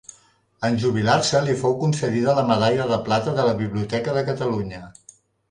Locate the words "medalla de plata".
2.53-3.35